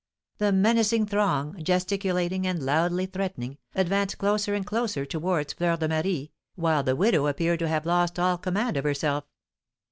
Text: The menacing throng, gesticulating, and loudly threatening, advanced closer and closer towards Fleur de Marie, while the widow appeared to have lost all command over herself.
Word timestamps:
The 0.39 0.51
menacing 0.51 1.05
throng, 1.05 1.61
gesticulating, 1.63 2.47
and 2.47 2.63
loudly 2.65 3.05
threatening, 3.05 3.59
advanced 3.75 4.17
closer 4.17 4.55
and 4.55 4.65
closer 4.65 5.05
towards 5.05 5.53
Fleur 5.53 5.77
de 5.77 5.87
Marie, 5.87 6.31
while 6.55 6.81
the 6.81 6.95
widow 6.95 7.27
appeared 7.27 7.59
to 7.59 7.67
have 7.67 7.85
lost 7.85 8.17
all 8.17 8.39
command 8.39 8.79
over 8.79 8.87
herself. 8.87 9.25